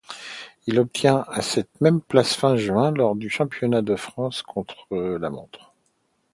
Il 0.65 0.79
obtient 0.79 1.27
cette 1.43 1.79
même 1.79 2.01
place 2.01 2.33
fin 2.33 2.57
juin 2.57 2.89
lors 2.89 3.15
du 3.15 3.29
championnat 3.29 3.83
de 3.83 3.95
France 3.95 4.39
de 4.39 4.43
contre-la-montre. 4.51 5.75